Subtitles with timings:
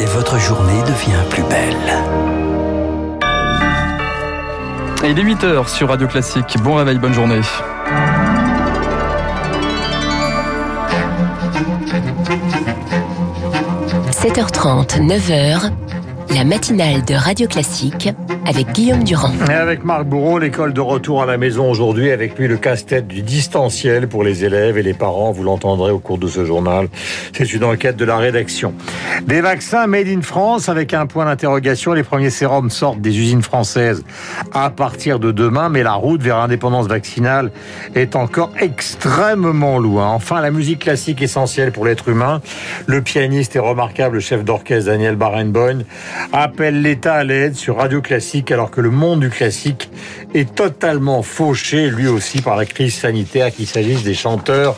[0.00, 1.76] et votre journée devient plus belle.
[5.04, 6.56] il est 8h sur Radio Classique.
[6.62, 7.40] Bon réveil, bonne journée.
[14.10, 15.70] 7h30, 9h,
[16.34, 18.10] la matinale de Radio Classique
[18.46, 19.32] avec Guillaume Durand.
[19.48, 23.06] Et avec Marc Bourreau, l'école de retour à la maison aujourd'hui, avec lui le casse-tête
[23.06, 25.32] du distanciel pour les élèves et les parents.
[25.32, 26.88] Vous l'entendrez au cours de ce journal.
[27.32, 28.74] C'est une enquête de la rédaction.
[29.26, 31.92] Des vaccins made in France avec un point d'interrogation.
[31.92, 34.04] Les premiers sérums sortent des usines françaises
[34.52, 37.50] à partir de demain, mais la route vers l'indépendance vaccinale
[37.94, 40.08] est encore extrêmement loin.
[40.08, 42.40] Enfin, la musique classique essentielle pour l'être humain.
[42.86, 45.84] Le pianiste et remarquable chef d'orchestre Daniel Barenboim
[46.32, 49.90] appelle l'État à l'aide sur Radio Classique alors que le monde du classique
[50.34, 54.76] est totalement fauché lui aussi par la crise sanitaire, qu'il s'agisse des chanteurs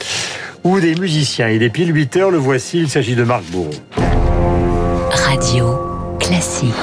[0.65, 1.49] ou des musiciens.
[1.49, 3.71] Il est pile 8 heures, le voici, il s'agit de Marc Bourreau.
[5.11, 5.79] Radio
[6.19, 6.75] classique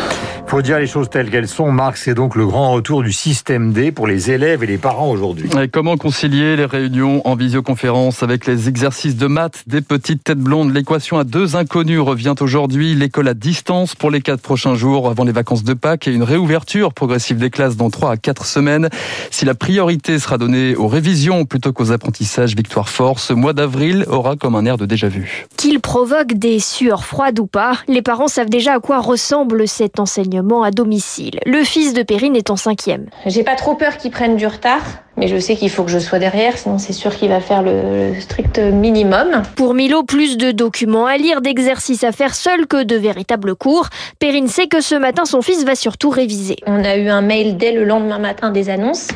[0.49, 1.71] faut dire les choses telles qu'elles sont.
[1.71, 5.09] Marc, c'est donc le grand retour du système D pour les élèves et les parents
[5.09, 5.49] aujourd'hui.
[5.73, 10.73] Comment concilier les réunions en visioconférence avec les exercices de maths des petites têtes blondes?
[10.73, 12.95] L'équation à deux inconnus revient aujourd'hui.
[12.95, 16.23] L'école à distance pour les quatre prochains jours avant les vacances de Pâques et une
[16.23, 18.89] réouverture progressive des classes dans trois à quatre semaines.
[19.31, 24.05] Si la priorité sera donnée aux révisions plutôt qu'aux apprentissages, victoire fort, ce mois d'avril
[24.07, 25.45] aura comme un air de déjà vu.
[25.57, 29.99] Qu'il provoque des sueurs froides ou pas, les parents savent déjà à quoi ressemble cet
[29.99, 31.39] enseignement à domicile.
[31.45, 33.07] Le fils de Perrine est en cinquième.
[33.25, 34.81] J'ai pas trop peur qu'il prenne du retard,
[35.17, 37.63] mais je sais qu'il faut que je sois derrière, sinon c'est sûr qu'il va faire
[37.63, 39.41] le strict minimum.
[39.55, 43.87] Pour Milo, plus de documents à lire, d'exercices à faire seul que de véritables cours.
[44.19, 46.57] Perrine sait que ce matin, son fils va surtout réviser.
[46.65, 49.07] On a eu un mail dès le lendemain matin des annonces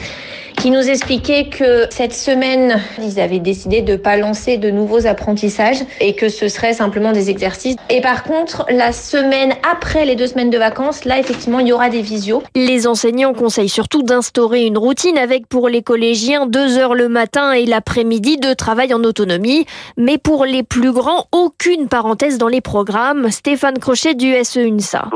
[0.61, 5.79] qui nous expliquait que cette semaine, ils avaient décidé de pas lancer de nouveaux apprentissages
[5.99, 7.77] et que ce serait simplement des exercices.
[7.89, 11.73] Et par contre, la semaine après les deux semaines de vacances, là, effectivement, il y
[11.73, 12.43] aura des visios.
[12.53, 17.53] Les enseignants conseillent surtout d'instaurer une routine avec pour les collégiens deux heures le matin
[17.53, 19.65] et l'après-midi de travail en autonomie.
[19.97, 23.31] Mais pour les plus grands, aucune parenthèse dans les programmes.
[23.31, 25.09] Stéphane Crochet du SE-UNSA.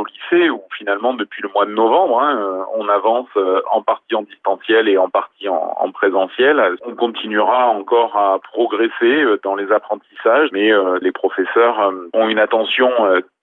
[0.86, 4.88] Finalement, depuis le mois de novembre, hein, euh, on avance euh, en partie en distanciel
[4.88, 6.62] et en partie en, présentiel.
[6.86, 10.70] On continuera encore à progresser euh, dans les apprentissages, mais
[11.02, 12.92] les professeurs ont une attention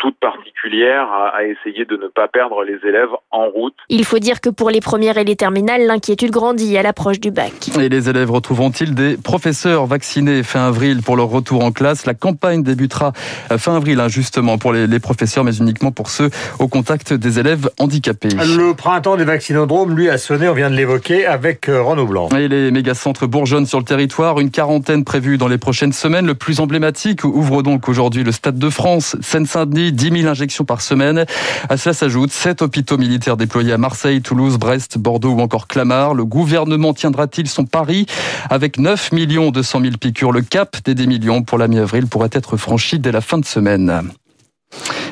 [0.02, 3.74] toute particulière à, essayer de ne pas perdre les élèves en route.
[3.88, 7.30] Il faut dire que pour les premières et les terminales, l'inquiétude grandit à l'approche du
[7.30, 7.52] bac.
[7.78, 12.04] Et les élèves retrouveront-ils des professeurs vaccinés fin avril pour leur retour en classe?
[12.04, 13.12] La campagne débutera
[13.58, 17.70] fin avril, hein, justement, pour les, professeurs, mais uniquement pour ceux au contact des élèves
[17.78, 18.30] handicapés.
[18.30, 22.28] Le printemps des vaccinodromes, lui, a sonné, on vient de l'évoquer, avec Renaud Blanc.
[22.30, 24.40] Et les méga-centres bourgeonnent sur le territoire.
[24.40, 26.26] Une quarantaine prévue dans les prochaines semaines.
[26.26, 30.80] Le plus emblématique ouvre donc aujourd'hui le Stade de France, Seine-Saint-Denis, 10 000 injections par
[30.80, 31.24] semaine.
[31.68, 36.14] À cela s'ajoutent 7 hôpitaux militaires déployés à Marseille, Toulouse, Brest, Bordeaux ou encore Clamart.
[36.14, 38.06] Le gouvernement tiendra-t-il son pari
[38.50, 39.10] avec 9
[39.52, 40.32] 200 000 piqûres?
[40.32, 43.44] Le cap des 10 millions pour la mi-avril pourrait être franchi dès la fin de
[43.44, 44.10] semaine.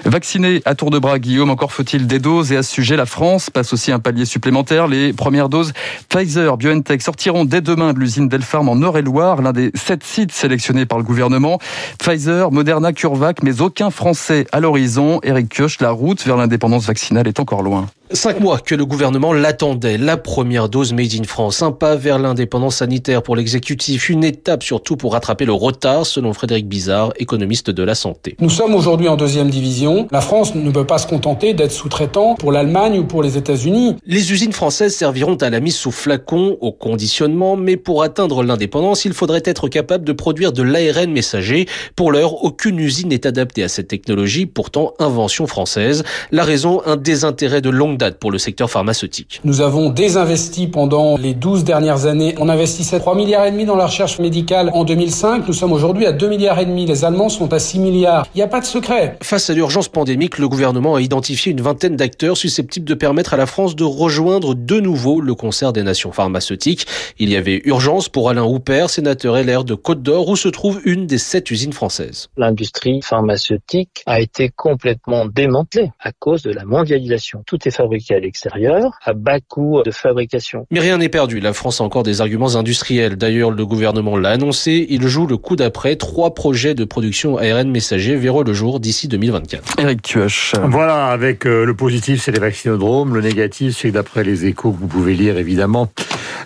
[0.04, 3.06] Vacciné à tour de bras, Guillaume, encore faut-il des doses et à ce sujet, la
[3.06, 4.88] France passe aussi un palier supplémentaire.
[4.88, 5.72] Les premières doses
[6.08, 10.86] Pfizer, BioNTech sortiront dès demain de l'usine Delpharm en Eure-et-Loire, l'un des sept sites sélectionnés
[10.86, 11.58] par le gouvernement.
[11.98, 15.20] Pfizer, Moderna, CureVac, mais aucun Français à l'horizon.
[15.22, 17.86] Eric Kioch, la route vers l'indépendance vaccinale est encore loin.
[18.12, 19.96] Cinq mois que le gouvernement l'attendait.
[19.96, 21.62] La première dose made in France.
[21.62, 24.08] Un pas vers l'indépendance sanitaire pour l'exécutif.
[24.08, 28.34] Une étape surtout pour rattraper le retard, selon Frédéric Bizarre, économiste de la santé.
[28.40, 30.08] Nous sommes aujourd'hui en deuxième division.
[30.10, 33.94] La France ne peut pas se contenter d'être sous-traitant pour l'Allemagne ou pour les États-Unis.
[34.04, 39.04] Les usines françaises serviront à la mise sous flacon, au conditionnement, mais pour atteindre l'indépendance,
[39.04, 41.68] il faudrait être capable de produire de l'ARN messager.
[41.94, 46.02] Pour l'heure, aucune usine n'est adaptée à cette technologie, pourtant invention française.
[46.32, 49.40] La raison, un désintérêt de longue pour le secteur pharmaceutique.
[49.44, 52.34] Nous avons désinvesti pendant les 12 dernières années.
[52.38, 55.46] On investissait 3 milliards et demi dans la recherche médicale en 2005.
[55.46, 56.86] Nous sommes aujourd'hui à 2 milliards et demi.
[56.86, 58.26] Les Allemands sont à 6 milliards.
[58.34, 59.18] Il n'y a pas de secret.
[59.22, 63.36] Face à l'urgence pandémique, le gouvernement a identifié une vingtaine d'acteurs susceptibles de permettre à
[63.36, 66.86] la France de rejoindre de nouveau le concert des nations pharmaceutiques.
[67.18, 70.80] Il y avait urgence pour Alain Houpert, sénateur LR de Côte d'Or, où se trouve
[70.84, 72.28] une des sept usines françaises.
[72.36, 77.42] L'industrie pharmaceutique a été complètement démantelée à cause de la mondialisation.
[77.46, 80.66] Tout est fabriqué fabriqués à l'extérieur à bas coût de fabrication.
[80.70, 81.40] Mais rien n'est perdu.
[81.40, 83.16] La France a encore des arguments industriels.
[83.16, 84.86] D'ailleurs, le gouvernement l'a annoncé.
[84.88, 85.96] Il joue le coup d'après.
[85.96, 89.80] Trois projets de production ARN messager verront le jour d'ici 2024.
[89.80, 90.54] Eric Tuoche.
[90.62, 93.14] Voilà, avec euh, le positif, c'est les vaccinodromes.
[93.14, 95.88] Le négatif, c'est d'après les échos que vous pouvez lire, évidemment,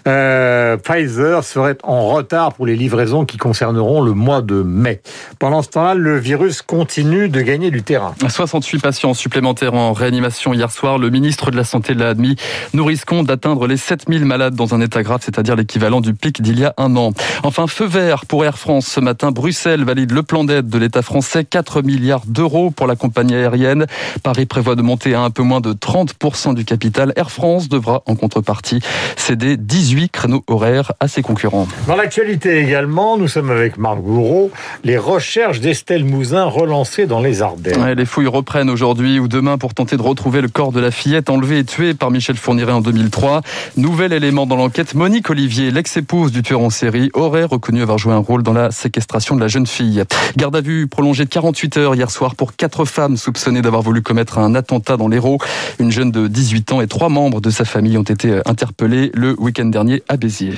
[0.06, 5.00] euh, Pfizer serait en retard pour les livraisons qui concerneront le mois de mai.
[5.38, 8.14] Pendant ce temps-là, le virus continue de gagner du terrain.
[8.26, 10.98] 68 patients supplémentaires en réanimation hier soir.
[10.98, 12.36] Le ministre de la Santé l'a admis.
[12.72, 16.58] Nous risquons d'atteindre les 7000 malades dans un état grave, c'est-à-dire l'équivalent du pic d'il
[16.58, 17.12] y a un an.
[17.42, 18.86] Enfin, feu vert pour Air France.
[18.86, 21.44] Ce matin, Bruxelles valide le plan d'aide de l'État français.
[21.44, 23.86] 4 milliards d'euros pour la compagnie aérienne.
[24.22, 27.12] Paris prévoit de monter à un peu moins de 30% du capital.
[27.16, 28.80] Air France devra en contrepartie
[29.16, 31.66] céder 18 créneaux horaires à ses concurrents.
[31.86, 34.50] Dans l'actualité également, nous sommes avec Marc Bourreau.
[34.84, 37.82] Les recherches d'Estelle Mouzin relancées dans les Ardennes.
[37.82, 40.90] Ouais, les fouilles reprennent aujourd'hui ou demain pour tenter de retrouver le corps de la
[41.14, 43.42] fillette enlevée et tuée par Michel Fourniret en 2003.
[43.76, 48.12] Nouvel élément dans l'enquête, Monique Olivier, l'ex-épouse du tueur en série, aurait reconnu avoir joué
[48.12, 50.02] un rôle dans la séquestration de la jeune fille.
[50.36, 54.02] Garde à vue prolongée de 48 heures hier soir pour quatre femmes soupçonnées d'avoir voulu
[54.02, 55.38] commettre un attentat dans l'Hérault.
[55.78, 59.36] Une jeune de 18 ans et trois membres de sa famille ont été interpellés le
[59.38, 60.56] week-end dernier à Béziers.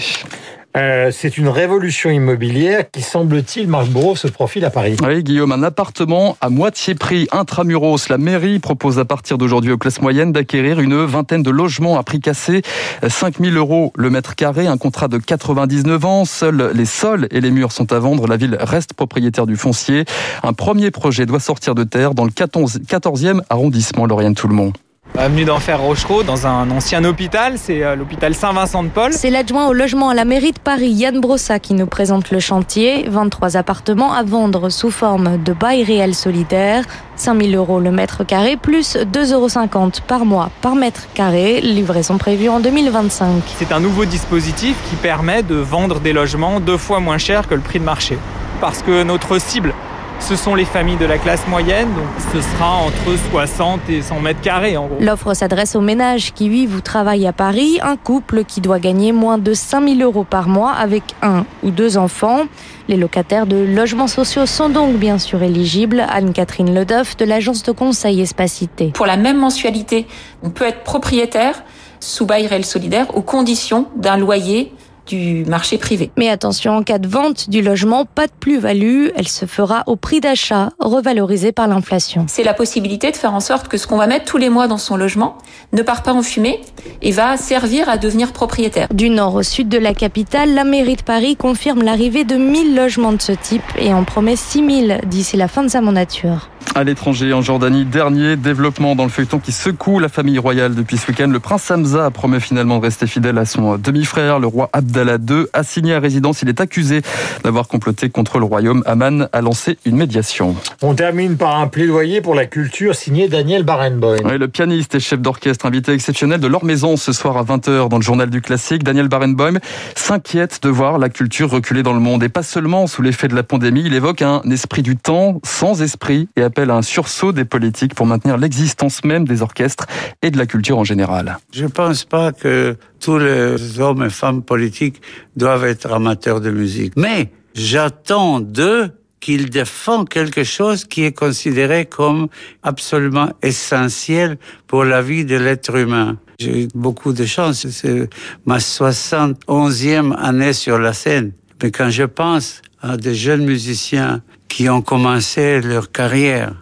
[0.76, 4.96] Euh, c'est une révolution immobilière qui, semble-t-il, Marc Bourreau se profile à Paris.
[5.02, 8.10] Oui, Guillaume, un appartement à moitié prix intramuros.
[8.10, 12.02] La mairie propose à partir d'aujourd'hui aux classes moyennes d'acquérir une vingtaine de logements à
[12.02, 12.60] prix cassé.
[13.06, 16.24] 5 000 euros le mètre carré, un contrat de 99 ans.
[16.26, 18.26] Seuls les sols et les murs sont à vendre.
[18.26, 20.04] La ville reste propriétaire du foncier.
[20.42, 24.76] Un premier projet doit sortir de terre dans le 14, 14e arrondissement, Lauriane Tout-le-Monde.
[25.18, 29.14] Avenue d'Enfer Rochereau, dans un ancien hôpital, c'est euh, l'hôpital Saint-Vincent-de-Paul.
[29.14, 32.38] C'est l'adjoint au logement à la mairie de Paris, Yann Brossa, qui nous présente le
[32.38, 33.06] chantier.
[33.08, 36.84] 23 appartements à vendre sous forme de bail réel solidaire.
[37.16, 41.62] 5000 euros le mètre carré, plus 2,50 euros par mois par mètre carré.
[41.62, 43.42] Livraison prévue en 2025.
[43.58, 47.54] C'est un nouveau dispositif qui permet de vendre des logements deux fois moins cher que
[47.54, 48.18] le prix de marché.
[48.60, 49.72] Parce que notre cible,
[50.20, 54.20] ce sont les familles de la classe moyenne, donc ce sera entre 60 et 100
[54.20, 54.96] mètres carrés en gros.
[55.00, 59.12] L'offre s'adresse aux ménages qui vivent ou travaillent à Paris, un couple qui doit gagner
[59.12, 62.44] moins de 5000 euros par mois avec un ou deux enfants.
[62.88, 66.04] Les locataires de logements sociaux sont donc bien sûr éligibles.
[66.08, 68.92] Anne-Catherine Ledoff de l'agence de conseil Espacité.
[68.94, 70.06] Pour la même mensualité,
[70.42, 71.62] on peut être propriétaire
[72.00, 74.72] sous bail réel solidaire aux conditions d'un loyer
[75.06, 76.10] du marché privé.
[76.16, 79.96] Mais attention, en cas de vente du logement, pas de plus-value, elle se fera au
[79.96, 82.26] prix d'achat, revalorisé par l'inflation.
[82.28, 84.68] C'est la possibilité de faire en sorte que ce qu'on va mettre tous les mois
[84.68, 85.38] dans son logement
[85.72, 86.60] ne part pas en fumée
[87.02, 88.88] et va servir à devenir propriétaire.
[88.92, 92.74] Du nord au sud de la capitale, la mairie de Paris confirme l'arrivée de 1000
[92.74, 96.50] logements de ce type et en promet 6000 d'ici la fin de sa mandature.
[96.74, 100.98] À l'étranger, en Jordanie, dernier développement dans le feuilleton qui secoue la famille royale depuis
[100.98, 101.28] ce week-end.
[101.28, 105.46] Le prince Hamza promet finalement de rester fidèle à son demi-frère, le roi Abdallah II.
[105.52, 107.02] Assigné à résidence, il est accusé
[107.44, 108.82] d'avoir comploté contre le royaume.
[108.86, 110.56] Aman a lancé une médiation.
[110.82, 114.18] On termine par un plaidoyer pour la culture signé Daniel Barenboim.
[114.24, 117.88] Oui, le pianiste et chef d'orchestre invité exceptionnel de leur maison ce soir à 20h
[117.88, 118.82] dans le journal du classique.
[118.84, 119.58] Daniel Barenboim
[119.94, 123.34] s'inquiète de voir la culture reculer dans le monde et pas seulement sous l'effet de
[123.34, 123.82] la pandémie.
[123.84, 127.94] Il évoque un esprit du temps sans esprit et appelle à un sursaut des politiques
[127.94, 129.86] pour maintenir l'existence même des orchestres
[130.22, 131.38] et de la culture en général.
[131.52, 135.00] Je ne pense pas que tous les hommes et femmes politiques
[135.36, 136.94] doivent être amateurs de musique.
[136.96, 138.90] Mais j'attends d'eux
[139.20, 142.28] qu'ils défendent quelque chose qui est considéré comme
[142.62, 146.18] absolument essentiel pour la vie de l'être humain.
[146.38, 147.66] J'ai eu beaucoup de chance.
[147.70, 148.08] C'est
[148.44, 151.32] ma 71e année sur la scène.
[151.62, 156.52] Mais quand je pense à des jeunes musiciens qui ont commencé leur carrière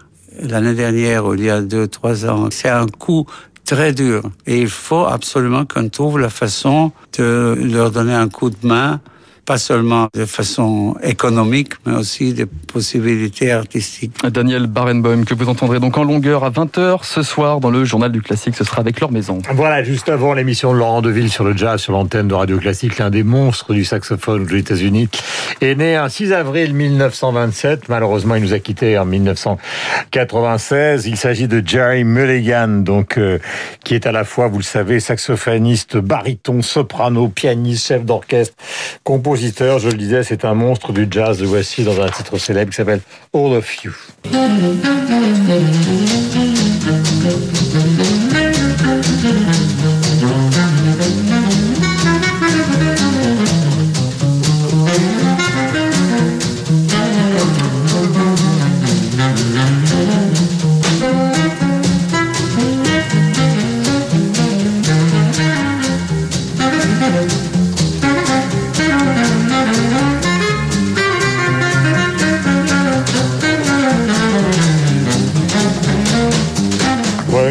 [0.41, 3.27] l'année dernière ou il y a deux, trois ans, c'est un coup
[3.65, 4.23] très dur.
[4.47, 9.01] Et il faut absolument qu'on trouve la façon de leur donner un coup de main
[9.45, 14.13] pas seulement de façon économique, mais aussi des possibilités artistiques.
[14.25, 18.11] Daniel Barenboim, que vous entendrez donc en longueur à 20h ce soir dans le journal
[18.11, 19.39] du classique, ce sera avec leur maison.
[19.53, 22.99] Voilà, juste avant l'émission de Laurent Deville sur le jazz, sur l'antenne de Radio Classique,
[22.99, 25.09] l'un des monstres du saxophone aux États-Unis,
[25.61, 27.89] est né un 6 avril 1927.
[27.89, 31.07] Malheureusement, il nous a quittés en 1996.
[31.07, 33.39] Il s'agit de Jerry Mulligan, donc, euh,
[33.85, 38.55] qui est à la fois, vous le savez, saxophoniste, baryton, soprano, pianiste, chef d'orchestre,
[39.03, 41.43] compositeur compositeur, je le disais, c'est un monstre du jazz.
[41.43, 43.01] Voici dans un titre célèbre qui s'appelle
[43.35, 43.93] All of You.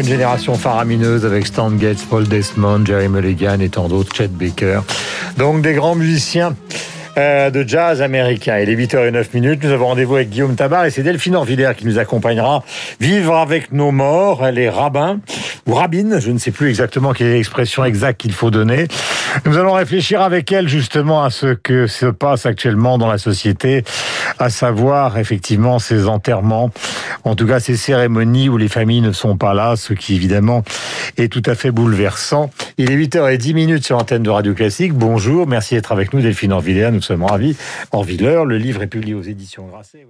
[0.04, 4.80] Génération faramineuse avec Stan Getz, Paul Desmond, Jerry Mulligan et tant d'autres, Chet Baker.
[5.36, 6.54] Donc des grands musiciens
[7.16, 8.58] euh, de jazz américain.
[8.58, 9.62] Il est 8h09 minutes.
[9.62, 12.64] Nous avons rendez-vous avec Guillaume Tabar et c'est Delphine Orvillère qui nous accompagnera.
[13.00, 15.20] Vivre avec nos morts, elle est rabbin
[15.66, 18.88] ou rabbine, je ne sais plus exactement quelle est l'expression exacte qu'il faut donner.
[19.44, 23.84] Nous allons réfléchir avec elle justement à ce que se passe actuellement dans la société,
[24.38, 26.70] à savoir effectivement ces enterrements,
[27.24, 30.62] en tout cas ces cérémonies où les familles ne sont pas là, ce qui évidemment
[31.16, 32.50] est tout à fait bouleversant.
[32.78, 34.94] Il est 8h10 minutes sur l'antenne de Radio Classique.
[34.94, 37.56] Bonjour, merci d'être avec nous Delphine Orvillère, nous sommes ravis.
[37.92, 40.06] Orvilleur, le livre est publié aux éditions Grasset.